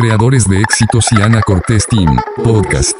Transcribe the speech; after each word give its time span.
creadores 0.00 0.48
de 0.48 0.60
éxitos 0.60 1.10
y 1.10 1.20
Ana 1.20 1.40
Cortés 1.42 1.84
Team, 1.88 2.16
podcast. 2.44 2.96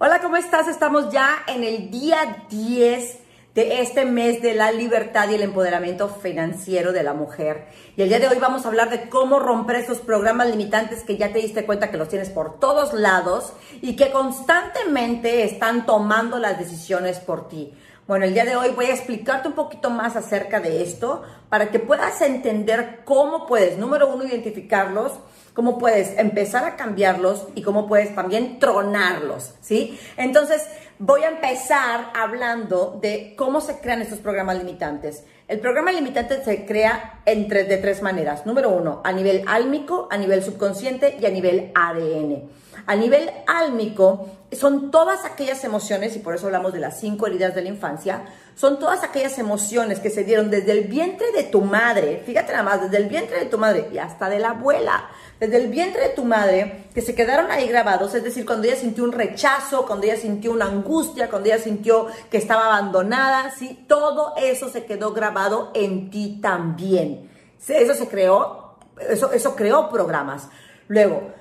Hola, 0.00 0.20
¿cómo 0.20 0.36
estás? 0.36 0.66
Estamos 0.66 1.12
ya 1.12 1.44
en 1.46 1.62
el 1.62 1.88
día 1.88 2.46
10 2.50 3.18
de 3.54 3.80
este 3.80 4.04
mes 4.06 4.42
de 4.42 4.54
la 4.54 4.72
libertad 4.72 5.28
y 5.28 5.34
el 5.34 5.42
empoderamiento 5.42 6.08
financiero 6.08 6.92
de 6.92 7.04
la 7.04 7.14
mujer. 7.14 7.68
Y 7.96 8.02
el 8.02 8.08
día 8.08 8.18
de 8.18 8.26
hoy 8.26 8.38
vamos 8.40 8.64
a 8.64 8.68
hablar 8.68 8.90
de 8.90 9.08
cómo 9.08 9.38
romper 9.38 9.76
esos 9.76 9.98
programas 9.98 10.48
limitantes 10.48 11.04
que 11.04 11.16
ya 11.16 11.32
te 11.32 11.38
diste 11.38 11.64
cuenta 11.64 11.92
que 11.92 11.96
los 11.96 12.08
tienes 12.08 12.30
por 12.30 12.58
todos 12.58 12.92
lados 12.92 13.52
y 13.82 13.94
que 13.94 14.10
constantemente 14.10 15.44
están 15.44 15.86
tomando 15.86 16.40
las 16.40 16.58
decisiones 16.58 17.20
por 17.20 17.48
ti. 17.48 17.72
Bueno, 18.06 18.24
el 18.24 18.34
día 18.34 18.44
de 18.44 18.56
hoy 18.56 18.70
voy 18.70 18.86
a 18.86 18.94
explicarte 18.94 19.48
un 19.48 19.54
poquito 19.54 19.88
más 19.88 20.16
acerca 20.16 20.58
de 20.58 20.82
esto 20.82 21.22
para 21.48 21.70
que 21.70 21.78
puedas 21.78 22.20
entender 22.22 23.00
cómo 23.04 23.46
puedes, 23.46 23.78
número 23.78 24.12
uno, 24.12 24.24
identificarlos, 24.24 25.12
cómo 25.54 25.78
puedes 25.78 26.18
empezar 26.18 26.64
a 26.64 26.76
cambiarlos 26.76 27.46
y 27.54 27.62
cómo 27.62 27.86
puedes 27.86 28.14
también 28.14 28.58
tronarlos, 28.58 29.54
¿sí? 29.60 29.98
Entonces, 30.16 30.66
voy 30.98 31.22
a 31.22 31.28
empezar 31.28 32.10
hablando 32.14 32.98
de 33.00 33.34
cómo 33.36 33.60
se 33.60 33.78
crean 33.78 34.02
estos 34.02 34.18
programas 34.18 34.58
limitantes. 34.58 35.24
El 35.46 35.60
programa 35.60 35.92
limitante 35.92 36.44
se 36.44 36.64
crea 36.64 37.22
entre, 37.26 37.64
de 37.64 37.76
tres 37.76 38.02
maneras. 38.02 38.46
Número 38.46 38.70
uno, 38.70 39.02
a 39.04 39.12
nivel 39.12 39.44
álmico, 39.46 40.08
a 40.10 40.16
nivel 40.16 40.42
subconsciente 40.42 41.16
y 41.20 41.26
a 41.26 41.30
nivel 41.30 41.72
ADN. 41.74 42.48
A 42.86 42.96
nivel 42.96 43.30
álmico, 43.46 44.28
son 44.52 44.90
todas 44.90 45.24
aquellas 45.24 45.62
emociones, 45.64 46.16
y 46.16 46.18
por 46.18 46.34
eso 46.34 46.46
hablamos 46.46 46.72
de 46.72 46.80
las 46.80 46.98
cinco 46.98 47.26
heridas 47.26 47.54
de 47.54 47.62
la 47.62 47.68
infancia, 47.68 48.24
son 48.56 48.78
todas 48.78 49.04
aquellas 49.04 49.38
emociones 49.38 50.00
que 50.00 50.10
se 50.10 50.24
dieron 50.24 50.50
desde 50.50 50.72
el 50.72 50.88
vientre 50.88 51.32
de 51.32 51.44
tu 51.44 51.62
madre, 51.62 52.22
fíjate 52.26 52.52
nada 52.52 52.64
más, 52.64 52.82
desde 52.82 52.96
el 52.96 53.08
vientre 53.08 53.38
de 53.38 53.46
tu 53.46 53.58
madre 53.58 53.88
y 53.92 53.98
hasta 53.98 54.28
de 54.28 54.38
la 54.38 54.50
abuela, 54.50 55.08
desde 55.38 55.56
el 55.56 55.68
vientre 55.68 56.02
de 56.02 56.08
tu 56.10 56.24
madre, 56.24 56.84
que 56.92 57.00
se 57.00 57.14
quedaron 57.14 57.50
ahí 57.50 57.68
grabados, 57.68 58.14
es 58.14 58.24
decir, 58.24 58.44
cuando 58.44 58.66
ella 58.66 58.76
sintió 58.76 59.04
un 59.04 59.12
rechazo, 59.12 59.86
cuando 59.86 60.06
ella 60.06 60.16
sintió 60.16 60.52
una 60.52 60.66
angustia, 60.66 61.30
cuando 61.30 61.48
ella 61.48 61.58
sintió 61.58 62.08
que 62.30 62.38
estaba 62.38 62.66
abandonada, 62.66 63.50
¿sí? 63.50 63.84
todo 63.88 64.34
eso 64.36 64.68
se 64.68 64.84
quedó 64.84 65.12
grabado 65.12 65.70
en 65.74 66.10
ti 66.10 66.38
también. 66.42 67.30
Eso 67.66 67.94
se 67.94 68.08
creó, 68.08 68.76
eso, 69.08 69.32
eso 69.32 69.54
creó 69.54 69.88
programas. 69.90 70.48
Luego, 70.88 71.32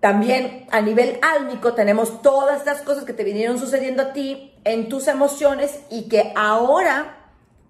también 0.00 0.66
a 0.70 0.80
nivel 0.80 1.18
álmico 1.22 1.74
tenemos 1.74 2.22
todas 2.22 2.58
estas 2.58 2.82
cosas 2.82 3.04
que 3.04 3.12
te 3.12 3.24
vinieron 3.24 3.58
sucediendo 3.58 4.02
a 4.02 4.12
ti 4.12 4.52
en 4.64 4.88
tus 4.88 5.08
emociones 5.08 5.80
y 5.90 6.08
que 6.08 6.32
ahora 6.36 7.16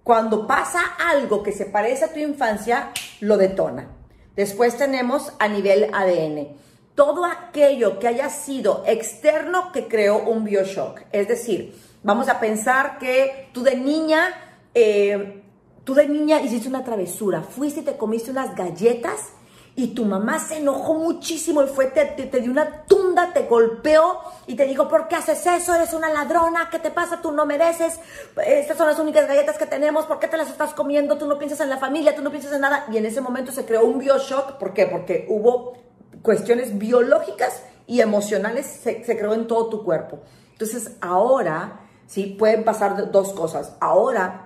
cuando 0.02 0.46
pasa 0.46 0.80
algo 0.98 1.42
que 1.42 1.52
se 1.52 1.66
parece 1.66 2.04
a 2.04 2.12
tu 2.12 2.20
infancia, 2.20 2.92
lo 3.20 3.36
detona. 3.36 3.88
Después 4.36 4.76
tenemos 4.76 5.32
a 5.40 5.48
nivel 5.48 5.90
ADN. 5.92 6.48
Todo 6.94 7.24
aquello 7.24 7.98
que 7.98 8.06
haya 8.06 8.28
sido 8.28 8.84
externo 8.86 9.72
que 9.72 9.88
creó 9.88 10.18
un 10.18 10.44
bioshock. 10.44 11.00
Es 11.10 11.26
decir, 11.26 11.76
vamos 12.04 12.28
a 12.28 12.38
pensar 12.38 12.98
que 12.98 13.48
tú 13.52 13.64
de 13.64 13.76
niña, 13.76 14.32
eh, 14.74 15.42
tú 15.82 15.94
de 15.94 16.08
niña 16.08 16.40
hiciste 16.40 16.68
una 16.68 16.84
travesura, 16.84 17.42
fuiste 17.42 17.80
y 17.80 17.84
te 17.84 17.96
comiste 17.96 18.30
unas 18.30 18.54
galletas 18.54 19.30
y 19.78 19.88
tu 19.88 20.06
mamá 20.06 20.38
se 20.38 20.56
enojó 20.56 20.94
muchísimo 20.94 21.62
y 21.62 21.66
fue, 21.66 21.86
te, 21.86 22.06
te, 22.06 22.40
dio 22.40 22.50
una 22.50 22.84
tunda, 22.84 23.34
te 23.34 23.42
golpeó 23.42 24.20
y 24.46 24.54
te 24.54 24.64
dijo, 24.64 24.88
¿por 24.88 25.06
qué 25.06 25.16
haces 25.16 25.46
eso? 25.46 25.74
Eres 25.74 25.92
una 25.92 26.08
ladrona, 26.08 26.70
¿qué 26.70 26.78
te 26.78 26.90
pasa? 26.90 27.20
Tú 27.20 27.30
no 27.30 27.44
mereces, 27.44 28.00
estas 28.46 28.78
son 28.78 28.86
las 28.86 28.98
únicas 28.98 29.28
galletas 29.28 29.58
que 29.58 29.66
tenemos, 29.66 30.06
¿por 30.06 30.18
qué 30.18 30.28
te 30.28 30.38
las 30.38 30.48
estás 30.48 30.72
comiendo? 30.72 31.18
Tú 31.18 31.26
no 31.26 31.38
piensas 31.38 31.60
en 31.60 31.68
la 31.68 31.76
familia, 31.76 32.16
tú 32.16 32.22
no 32.22 32.30
piensas 32.30 32.54
en 32.54 32.62
nada. 32.62 32.86
Y 32.90 32.96
en 32.96 33.04
ese 33.04 33.20
momento 33.20 33.52
se 33.52 33.66
creó 33.66 33.84
un 33.84 33.98
bioshock, 33.98 34.52
¿por 34.52 34.72
qué? 34.72 34.86
Porque 34.86 35.26
hubo 35.28 35.74
cuestiones 36.22 36.78
biológicas 36.78 37.62
y 37.86 38.00
emocionales, 38.00 38.64
se, 38.66 39.04
se 39.04 39.18
creó 39.18 39.34
en 39.34 39.46
todo 39.46 39.68
tu 39.68 39.84
cuerpo. 39.84 40.20
Entonces 40.52 40.92
ahora, 41.02 41.80
sí, 42.06 42.34
pueden 42.38 42.64
pasar 42.64 43.10
dos 43.12 43.34
cosas. 43.34 43.76
Ahora 43.80 44.45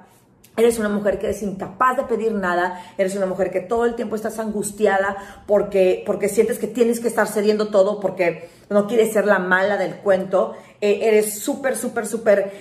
Eres 0.57 0.79
una 0.79 0.89
mujer 0.89 1.19
que 1.19 1.31
es 1.31 1.43
incapaz 1.43 1.97
de 1.97 2.03
pedir 2.03 2.33
nada, 2.33 2.83
eres 2.99 3.15
una 3.17 3.27
mujer 3.27 3.51
que 3.51 3.61
todo 3.61 3.87
el 3.87 3.95
tiempo 3.95 4.17
estás 4.17 4.39
angustiada 4.39 5.17
porque, 5.47 6.03
porque 6.05 6.29
sientes 6.29 6.59
que 6.59 6.67
tienes 6.67 7.01
que 7.01 7.09
estar 7.09 7.29
cediendo 7.29 7.69
todo 7.69 8.01
porque 8.01 8.51
no 8.69 8.87
quieres 8.87 9.13
ser 9.13 9.27
la 9.27 9.39
mala 9.39 9.77
del 9.77 9.97
cuento, 9.97 10.55
eh, 10.81 11.01
eres 11.03 11.39
súper, 11.41 11.77
súper, 11.77 12.07
súper 12.07 12.53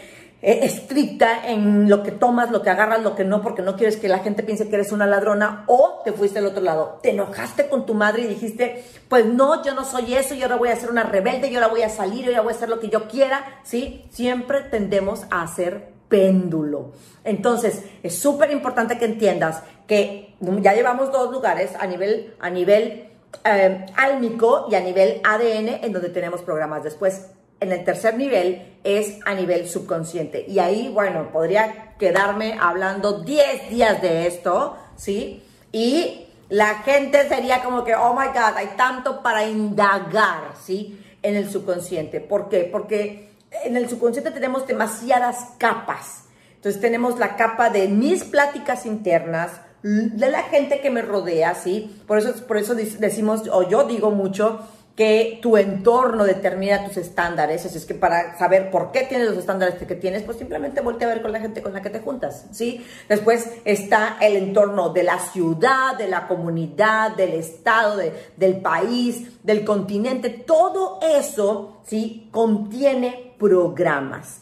eh, 0.42 0.60
estricta 0.64 1.50
en 1.50 1.90
lo 1.90 2.02
que 2.02 2.12
tomas, 2.12 2.52
lo 2.52 2.62
que 2.62 2.70
agarras, 2.70 3.04
lo 3.04 3.16
que 3.16 3.26
no, 3.26 3.42
porque 3.42 3.62
no 3.62 3.76
quieres 3.76 3.98
que 3.98 4.08
la 4.08 4.20
gente 4.20 4.44
piense 4.44 4.70
que 4.70 4.76
eres 4.76 4.94
una 4.94 5.06
ladrona 5.06 5.66
o 5.68 6.02
te 6.06 6.14
fuiste 6.14 6.40
al 6.40 6.46
otro 6.46 6.62
lado, 6.62 7.00
te 7.04 7.10
enojaste 7.10 7.68
con 7.68 7.86
tu 7.86 7.94
madre 7.94 8.22
y 8.22 8.28
dijiste, 8.28 8.86
pues 9.10 9.26
no, 9.26 9.62
yo 9.66 9.74
no 9.74 9.84
soy 9.84 10.14
eso, 10.14 10.36
yo 10.36 10.44
ahora 10.44 10.56
voy 10.56 10.70
a 10.70 10.78
ser 10.78 10.90
una 10.90 11.04
rebelde, 11.04 11.50
yo 11.50 11.60
ahora 11.60 11.72
voy 11.72 11.82
a 11.82 11.90
salir, 11.90 12.24
yo 12.24 12.30
ahora 12.30 12.44
voy 12.44 12.54
a 12.54 12.56
hacer 12.56 12.70
lo 12.70 12.80
que 12.80 12.88
yo 12.88 13.10
quiera, 13.10 13.60
¿sí? 13.64 14.06
Siempre 14.12 14.62
tendemos 14.62 15.24
a 15.30 15.42
hacer 15.42 15.99
péndulo. 16.10 16.92
Entonces, 17.24 17.84
es 18.04 18.18
súper 18.18 18.52
importante 18.52 18.98
que 18.98 19.06
entiendas 19.06 19.64
que 19.88 20.36
ya 20.40 20.74
llevamos 20.74 21.12
dos 21.12 21.32
lugares 21.32 21.72
a 21.80 21.88
nivel, 21.88 22.34
a 22.40 22.50
nivel 22.50 23.10
eh, 23.44 23.86
álmico 23.96 24.68
y 24.70 24.76
a 24.76 24.82
nivel 24.82 25.22
ADN 25.24 25.84
en 25.84 25.94
donde 25.94 26.10
tenemos 26.10 26.42
programas. 26.42 26.84
Después, 26.84 27.28
en 27.60 27.72
el 27.72 27.84
tercer 27.84 28.18
nivel 28.18 28.78
es 28.84 29.20
a 29.26 29.34
nivel 29.34 29.68
subconsciente. 29.68 30.46
Y 30.48 30.60
ahí, 30.60 30.90
bueno, 30.90 31.32
podría 31.32 31.96
quedarme 31.98 32.58
hablando 32.60 33.22
10 33.22 33.70
días 33.70 34.02
de 34.02 34.28
esto, 34.28 34.78
¿sí? 34.96 35.44
Y 35.72 36.26
la 36.50 36.76
gente 36.80 37.28
sería 37.28 37.62
como 37.64 37.84
que, 37.84 37.96
oh 37.96 38.14
my 38.14 38.28
God, 38.28 38.56
hay 38.56 38.70
tanto 38.78 39.22
para 39.22 39.46
indagar, 39.46 40.54
¿sí? 40.64 41.00
En 41.22 41.36
el 41.36 41.50
subconsciente. 41.50 42.22
¿Por 42.22 42.50
qué? 42.50 42.68
Porque 42.72 43.29
en 43.64 43.78
el 43.78 43.90
subconsciente 43.90 44.32
tenemos 44.32 44.68
demasiadas 44.68 45.50
capas. 45.58 46.24
Entonces 46.56 46.82
tenemos 46.82 47.20
la 47.20 47.36
capa 47.36 47.70
de 47.70 47.88
mis 47.88 48.24
pláticas 48.24 48.86
internas, 48.86 49.52
de 49.82 50.30
la 50.30 50.44
gente 50.44 50.82
que 50.82 50.90
me 50.90 51.02
rodea, 51.02 51.56
¿sí? 51.56 52.02
Por 52.06 52.18
eso, 52.18 52.34
por 52.46 52.58
eso 52.58 52.76
decimos, 52.76 53.44
o 53.50 53.70
yo 53.70 53.86
digo 53.86 54.12
mucho, 54.12 54.60
que 55.00 55.40
tu 55.42 55.56
entorno 55.56 56.26
determina 56.26 56.86
tus 56.86 56.98
estándares. 56.98 57.66
Así 57.66 57.78
es 57.78 57.86
que 57.86 57.94
para 57.94 58.38
saber 58.38 58.70
por 58.70 58.92
qué 58.92 59.04
tienes 59.04 59.30
los 59.30 59.38
estándares 59.38 59.76
que 59.76 59.96
tienes, 59.96 60.24
pues 60.24 60.38
simplemente 60.38 60.82
voltea 60.82 61.08
a 61.08 61.14
ver 61.14 61.22
con 61.22 61.32
la 61.32 61.40
gente 61.40 61.62
con 61.62 61.72
la 61.72 61.82
que 61.82 61.90
te 61.90 62.02
juntas, 62.02 62.48
¿sí? 62.52 62.86
Después 63.08 63.50
está 63.64 64.18
el 64.20 64.36
entorno 64.36 64.90
de 64.90 65.04
la 65.04 65.18
ciudad, 65.18 65.98
de 65.98 66.10
la 66.10 66.28
comunidad, 66.28 67.16
del 67.16 67.36
estado, 67.36 67.98
del 68.36 68.58
país, 68.58 69.42
del 69.42 69.64
continente. 69.64 70.32
Todo 70.32 71.00
eso, 71.02 71.78
¿sí? 71.86 72.28
Contiene 72.30 73.36
programas. 73.40 74.42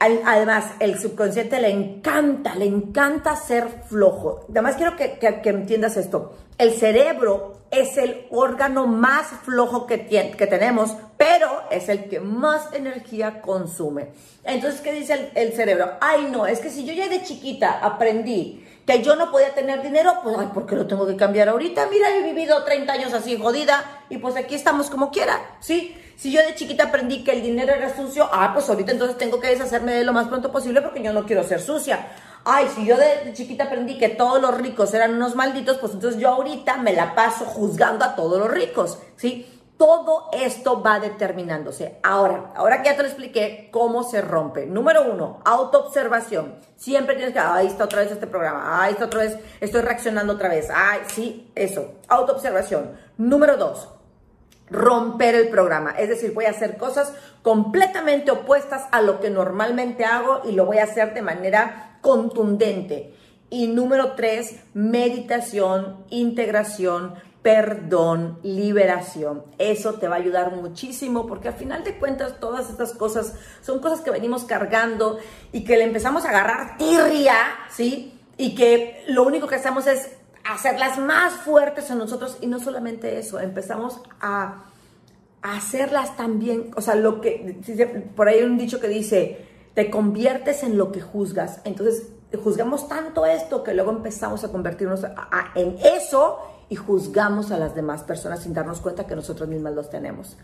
Además, 0.00 0.72
el 0.78 0.98
subconsciente 0.98 1.60
le 1.60 1.70
encanta, 1.70 2.54
le 2.54 2.66
encanta 2.66 3.34
ser 3.34 3.68
flojo. 3.88 4.46
Además, 4.50 4.76
quiero 4.76 4.96
que, 4.96 5.18
entiendas 5.44 5.96
esto. 5.96 6.36
El 6.56 6.72
cerebro 6.72 7.58
es 7.70 7.96
el 7.98 8.26
órgano 8.30 8.86
más 8.86 9.26
flojo 9.44 9.86
que, 9.86 10.06
que 10.06 10.46
tenemos, 10.46 10.94
pero 11.16 11.48
es 11.70 11.88
el 11.88 12.08
que 12.08 12.20
más 12.20 12.72
energía 12.72 13.42
consume. 13.42 14.10
Entonces, 14.44 14.80
¿qué 14.80 14.92
dice 14.92 15.30
el, 15.34 15.52
cerebro? 15.52 15.90
Ay, 16.00 16.28
no, 16.30 16.46
es 16.46 16.60
que 16.60 16.70
si 16.70 16.84
yo 16.84 16.92
ya 16.92 17.08
de 17.08 17.22
chiquita 17.22 17.80
aprendí 17.80 18.64
que 18.88 19.02
yo 19.02 19.16
no 19.16 19.30
podía 19.30 19.54
tener 19.54 19.82
dinero, 19.82 20.14
pues, 20.22 20.34
ay, 20.38 20.46
¿por 20.46 20.64
qué 20.64 20.74
lo 20.74 20.86
tengo 20.86 21.06
que 21.06 21.14
cambiar 21.14 21.50
ahorita? 21.50 21.88
Mira, 21.90 22.08
he 22.16 22.22
vivido 22.22 22.64
30 22.64 22.90
años 22.90 23.12
así 23.12 23.38
jodida 23.38 23.84
y 24.08 24.16
pues 24.16 24.34
aquí 24.34 24.54
estamos 24.54 24.88
como 24.88 25.10
quiera, 25.10 25.38
¿sí? 25.60 25.94
Si 26.16 26.32
yo 26.32 26.40
de 26.40 26.54
chiquita 26.54 26.84
aprendí 26.84 27.22
que 27.22 27.32
el 27.32 27.42
dinero 27.42 27.74
era 27.74 27.94
sucio, 27.94 28.26
ah, 28.32 28.50
pues 28.54 28.66
ahorita 28.70 28.92
entonces 28.92 29.18
tengo 29.18 29.40
que 29.40 29.48
deshacerme 29.48 29.92
de 29.92 30.04
lo 30.04 30.14
más 30.14 30.28
pronto 30.28 30.50
posible 30.50 30.80
porque 30.80 31.02
yo 31.02 31.12
no 31.12 31.26
quiero 31.26 31.44
ser 31.44 31.60
sucia. 31.60 32.06
Ay, 32.46 32.66
si 32.74 32.86
yo 32.86 32.96
de 32.96 33.30
chiquita 33.34 33.64
aprendí 33.64 33.98
que 33.98 34.08
todos 34.08 34.40
los 34.40 34.56
ricos 34.56 34.94
eran 34.94 35.12
unos 35.12 35.34
malditos, 35.34 35.76
pues 35.76 35.92
entonces 35.92 36.18
yo 36.18 36.30
ahorita 36.30 36.78
me 36.78 36.94
la 36.94 37.14
paso 37.14 37.44
juzgando 37.44 38.06
a 38.06 38.16
todos 38.16 38.38
los 38.38 38.50
ricos, 38.50 39.00
¿sí? 39.16 39.57
Todo 39.78 40.28
esto 40.32 40.82
va 40.82 40.98
determinándose. 40.98 42.00
Ahora, 42.02 42.50
ahora 42.56 42.82
que 42.82 42.88
ya 42.88 42.96
te 42.96 43.02
lo 43.02 43.08
expliqué, 43.08 43.68
cómo 43.70 44.02
se 44.02 44.20
rompe. 44.20 44.66
Número 44.66 45.04
uno, 45.10 45.40
autoobservación. 45.44 46.56
Siempre 46.76 47.14
tienes 47.14 47.32
que, 47.32 47.38
ahí 47.38 47.68
está 47.68 47.84
otra 47.84 48.02
vez 48.02 48.10
este 48.10 48.26
programa, 48.26 48.82
ahí 48.82 48.92
está 48.92 49.04
otra 49.04 49.20
vez, 49.20 49.38
estoy 49.60 49.82
reaccionando 49.82 50.32
otra 50.32 50.48
vez. 50.48 50.68
Ay, 50.74 51.02
sí, 51.06 51.52
eso, 51.54 51.92
autoobservación. 52.08 52.90
Número 53.18 53.56
dos, 53.56 53.88
romper 54.68 55.36
el 55.36 55.48
programa. 55.48 55.92
Es 55.92 56.08
decir, 56.08 56.34
voy 56.34 56.46
a 56.46 56.50
hacer 56.50 56.76
cosas 56.76 57.12
completamente 57.42 58.32
opuestas 58.32 58.86
a 58.90 59.00
lo 59.00 59.20
que 59.20 59.30
normalmente 59.30 60.04
hago 60.04 60.42
y 60.44 60.52
lo 60.52 60.66
voy 60.66 60.78
a 60.78 60.84
hacer 60.84 61.14
de 61.14 61.22
manera 61.22 61.98
contundente. 62.00 63.14
Y 63.50 63.68
número 63.68 64.12
tres, 64.12 64.56
meditación, 64.74 66.04
integración, 66.10 67.14
perdón, 67.48 68.38
liberación. 68.42 69.42
Eso 69.56 69.94
te 69.94 70.06
va 70.06 70.16
a 70.16 70.18
ayudar 70.18 70.54
muchísimo 70.54 71.26
porque 71.26 71.48
al 71.48 71.54
final 71.54 71.82
de 71.82 71.98
cuentas 71.98 72.38
todas 72.40 72.68
estas 72.68 72.92
cosas 72.92 73.36
son 73.62 73.80
cosas 73.80 74.02
que 74.02 74.10
venimos 74.10 74.44
cargando 74.44 75.18
y 75.50 75.64
que 75.64 75.78
le 75.78 75.84
empezamos 75.84 76.26
a 76.26 76.28
agarrar 76.28 76.76
tirria, 76.76 77.36
¿sí? 77.70 78.20
Y 78.36 78.54
que 78.54 79.02
lo 79.08 79.22
único 79.22 79.46
que 79.46 79.54
hacemos 79.54 79.86
es 79.86 80.10
hacerlas 80.44 80.98
más 80.98 81.36
fuertes 81.36 81.88
en 81.88 81.96
nosotros 81.96 82.36
y 82.42 82.48
no 82.48 82.60
solamente 82.60 83.18
eso, 83.18 83.40
empezamos 83.40 84.02
a, 84.20 84.64
hacerlas 85.40 86.18
también, 86.18 86.72
o 86.76 86.82
sea, 86.82 86.96
lo 86.96 87.22
que, 87.22 87.60
por 88.14 88.28
ahí 88.28 88.40
hay 88.40 88.44
un 88.44 88.58
dicho 88.58 88.78
que 88.78 88.88
dice, 88.88 89.46
te 89.72 89.88
conviertes 89.88 90.64
en 90.64 90.76
lo 90.76 90.92
que 90.92 91.00
juzgas, 91.00 91.60
entonces 91.64 92.08
juzgamos 92.44 92.88
tanto 92.88 93.24
esto 93.24 93.62
que 93.62 93.72
luego 93.72 93.92
empezamos 93.92 94.44
a 94.44 94.52
convertirnos 94.52 95.06
en 95.54 95.78
eso 95.82 96.57
y 96.68 96.76
juzgamos 96.76 97.50
a 97.50 97.58
las 97.58 97.74
demás 97.74 98.02
personas 98.02 98.42
sin 98.42 98.52
darnos 98.52 98.80
cuenta 98.80 99.06
que 99.06 99.16
nosotros 99.16 99.48
mismas 99.48 99.74
los 99.74 99.90
tenemos. 99.90 100.36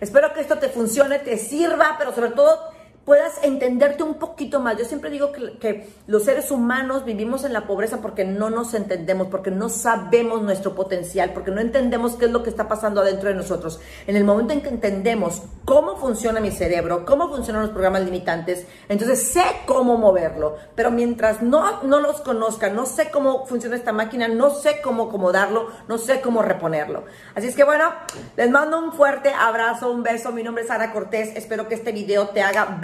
Espero 0.00 0.32
que 0.32 0.40
esto 0.40 0.58
te 0.58 0.68
funcione, 0.68 1.18
te 1.18 1.36
sirva, 1.38 1.96
pero 1.98 2.14
sobre 2.14 2.30
todo 2.30 2.58
puedas 3.04 3.42
entenderte 3.42 4.02
un 4.02 4.14
poquito 4.14 4.60
más. 4.60 4.78
Yo 4.78 4.84
siempre 4.84 5.10
digo 5.10 5.32
que, 5.32 5.88
los 6.06 6.24
seres 6.24 6.50
humanos 6.50 7.04
vivimos 7.04 7.44
en 7.44 7.52
la 7.52 7.66
pobreza 7.66 8.00
porque 8.00 8.24
no 8.24 8.50
nos 8.50 8.74
entendemos, 8.74 9.28
porque 9.28 9.50
no 9.50 9.68
sabemos 9.68 10.42
nuestro 10.42 10.74
potencial, 10.74 11.32
porque 11.32 11.50
no 11.50 11.60
entendemos 11.60 12.14
qué 12.14 12.26
es 12.26 12.30
lo 12.30 12.42
que 12.42 12.50
está 12.50 12.68
pasando 12.68 13.00
adentro 13.00 13.28
de 13.28 13.34
nosotros. 13.34 13.80
En 14.06 14.16
el 14.16 14.24
momento 14.24 14.52
en 14.52 14.60
que 14.60 14.68
entendemos 14.68 15.42
cómo 15.64 15.96
funciona 15.96 16.40
mi 16.40 16.50
cerebro, 16.50 17.04
cómo 17.04 17.28
funcionan 17.28 17.62
los 17.62 17.70
programas 17.70 18.02
limitantes, 18.04 18.66
entonces 18.88 19.32
sé 19.32 19.44
cómo 19.66 19.96
moverlo. 19.96 20.56
Pero 20.74 20.90
mientras 20.90 21.42
no, 21.42 21.82
no 21.82 22.00
los 22.00 22.20
conozca, 22.20 22.70
no 22.70 22.86
sé 22.86 23.10
cómo 23.10 23.46
funciona 23.46 23.76
esta 23.76 23.92
máquina, 23.92 24.28
no 24.28 24.50
sé 24.50 24.80
cómo 24.82 25.04
acomodarlo, 25.04 25.68
no 25.88 25.98
sé 25.98 26.20
cómo 26.20 26.42
reponerlo. 26.42 27.04
Así 27.34 27.48
es 27.48 27.56
que 27.56 27.64
bueno, 27.64 27.90
les 28.36 28.50
mando 28.50 28.78
un 28.78 28.92
fuerte 28.92 29.32
abrazo, 29.32 29.90
un 29.90 30.02
beso. 30.02 30.32
Mi 30.32 30.42
nombre 30.42 30.64
es 30.64 30.70
Ana 30.70 30.92
Cortés. 30.92 31.36
Espero 31.36 31.68
que 31.68 31.74
este 31.74 31.92
video 31.92 32.28
te 32.28 32.42
haga 32.42 32.78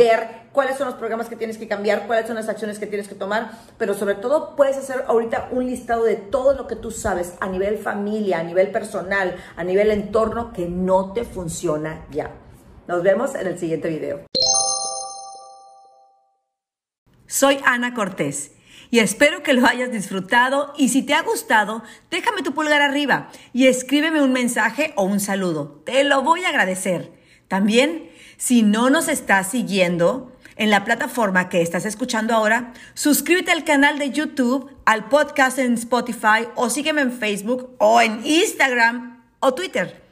cuáles 0.52 0.76
son 0.76 0.86
los 0.86 0.96
programas 0.96 1.28
que 1.28 1.36
tienes 1.36 1.58
que 1.58 1.68
cambiar, 1.68 2.06
cuáles 2.06 2.26
son 2.26 2.36
las 2.36 2.48
acciones 2.48 2.78
que 2.78 2.86
tienes 2.86 3.08
que 3.08 3.14
tomar, 3.14 3.52
pero 3.78 3.94
sobre 3.94 4.14
todo 4.14 4.56
puedes 4.56 4.76
hacer 4.76 5.04
ahorita 5.06 5.48
un 5.52 5.66
listado 5.66 6.04
de 6.04 6.16
todo 6.16 6.54
lo 6.54 6.66
que 6.66 6.76
tú 6.76 6.90
sabes 6.90 7.34
a 7.40 7.48
nivel 7.48 7.78
familia, 7.78 8.40
a 8.40 8.42
nivel 8.42 8.70
personal, 8.70 9.36
a 9.56 9.64
nivel 9.64 9.90
entorno 9.90 10.52
que 10.52 10.66
no 10.66 11.12
te 11.12 11.24
funciona 11.24 12.06
ya. 12.10 12.30
Nos 12.86 13.02
vemos 13.02 13.34
en 13.34 13.46
el 13.46 13.58
siguiente 13.58 13.88
video. 13.88 14.20
Soy 17.26 17.60
Ana 17.64 17.92
Cortés 17.92 18.52
y 18.90 19.00
espero 19.00 19.42
que 19.42 19.52
lo 19.52 19.66
hayas 19.66 19.90
disfrutado 19.90 20.72
y 20.76 20.88
si 20.88 21.02
te 21.02 21.12
ha 21.12 21.22
gustado, 21.22 21.82
déjame 22.10 22.42
tu 22.42 22.54
pulgar 22.54 22.80
arriba 22.80 23.28
y 23.52 23.66
escríbeme 23.66 24.22
un 24.22 24.32
mensaje 24.32 24.94
o 24.96 25.04
un 25.04 25.20
saludo. 25.20 25.82
Te 25.84 26.04
lo 26.04 26.22
voy 26.22 26.44
a 26.44 26.48
agradecer. 26.48 27.12
También 27.48 28.07
si 28.38 28.62
no 28.62 28.88
nos 28.88 29.08
estás 29.08 29.50
siguiendo 29.50 30.32
en 30.56 30.70
la 30.70 30.84
plataforma 30.84 31.48
que 31.48 31.60
estás 31.60 31.84
escuchando 31.84 32.34
ahora, 32.34 32.72
suscríbete 32.94 33.50
al 33.50 33.64
canal 33.64 33.98
de 33.98 34.10
YouTube, 34.10 34.70
al 34.86 35.08
podcast 35.08 35.58
en 35.58 35.74
Spotify 35.74 36.48
o 36.54 36.70
sígueme 36.70 37.02
en 37.02 37.12
Facebook 37.12 37.74
o 37.78 38.00
en 38.00 38.24
Instagram 38.24 39.24
o 39.40 39.54
Twitter. 39.54 40.02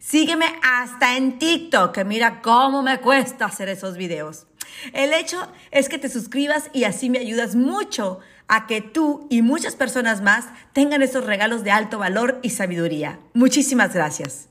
Sígueme 0.00 0.46
hasta 0.62 1.16
en 1.16 1.38
TikTok, 1.38 1.92
que 1.92 2.04
mira 2.04 2.42
cómo 2.42 2.82
me 2.82 3.00
cuesta 3.00 3.46
hacer 3.46 3.68
esos 3.68 3.96
videos. 3.96 4.46
El 4.92 5.12
hecho 5.12 5.50
es 5.70 5.88
que 5.88 5.98
te 5.98 6.08
suscribas 6.08 6.70
y 6.72 6.84
así 6.84 7.10
me 7.10 7.18
ayudas 7.18 7.54
mucho 7.54 8.18
a 8.48 8.66
que 8.66 8.80
tú 8.80 9.26
y 9.30 9.42
muchas 9.42 9.76
personas 9.76 10.20
más 10.20 10.46
tengan 10.72 11.02
esos 11.02 11.24
regalos 11.24 11.62
de 11.62 11.70
alto 11.70 11.98
valor 11.98 12.40
y 12.42 12.50
sabiduría. 12.50 13.20
Muchísimas 13.34 13.94
gracias. 13.94 14.48